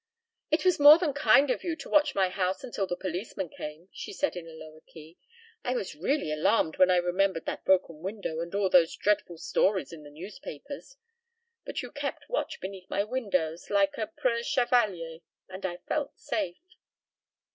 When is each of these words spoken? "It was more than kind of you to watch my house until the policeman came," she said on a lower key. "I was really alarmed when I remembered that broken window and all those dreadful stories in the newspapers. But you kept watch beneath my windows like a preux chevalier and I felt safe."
"It 0.49 0.65
was 0.65 0.79
more 0.79 0.97
than 0.97 1.13
kind 1.13 1.51
of 1.51 1.63
you 1.63 1.75
to 1.75 1.87
watch 1.87 2.15
my 2.15 2.29
house 2.29 2.63
until 2.63 2.87
the 2.87 2.95
policeman 2.97 3.49
came," 3.49 3.87
she 3.91 4.11
said 4.13 4.35
on 4.35 4.47
a 4.47 4.53
lower 4.53 4.81
key. 4.81 5.19
"I 5.63 5.75
was 5.75 5.93
really 5.93 6.31
alarmed 6.31 6.77
when 6.79 6.89
I 6.89 6.95
remembered 6.95 7.45
that 7.45 7.65
broken 7.65 7.99
window 8.01 8.39
and 8.39 8.55
all 8.55 8.67
those 8.67 8.95
dreadful 8.95 9.37
stories 9.37 9.93
in 9.93 10.01
the 10.01 10.09
newspapers. 10.09 10.97
But 11.65 11.83
you 11.83 11.91
kept 11.91 12.29
watch 12.29 12.59
beneath 12.59 12.89
my 12.89 13.03
windows 13.03 13.69
like 13.69 13.95
a 13.99 14.07
preux 14.07 14.41
chevalier 14.41 15.19
and 15.49 15.67
I 15.67 15.77
felt 15.87 16.19
safe." 16.19 16.63